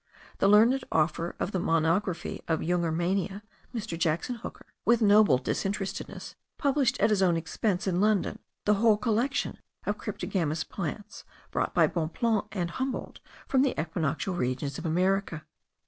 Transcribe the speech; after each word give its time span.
The 0.39 0.47
learned 0.47 0.83
author 0.91 1.35
of 1.39 1.51
the 1.51 1.59
Monography 1.59 2.41
of 2.47 2.59
the 2.59 2.65
Jungermanniae 2.65 3.43
(Mr. 3.71 3.95
Jackson 3.99 4.33
Hooker), 4.33 4.65
with 4.83 4.99
noble 4.99 5.37
disinterestedness, 5.37 6.33
published 6.57 6.99
at 6.99 7.11
his 7.11 7.21
own 7.21 7.37
expense, 7.37 7.85
in 7.85 8.01
London, 8.01 8.39
the 8.65 8.73
whole 8.73 8.97
collection 8.97 9.59
of 9.85 9.99
cryptogamous 9.99 10.63
plants, 10.67 11.23
brought 11.51 11.75
by 11.75 11.85
Bonpland 11.85 12.47
and 12.51 12.71
Humboldt 12.71 13.19
from 13.47 13.61
the 13.61 13.79
equinoctial 13.79 14.33
regions 14.33 14.79
of 14.79 14.87
America.) 14.87 15.45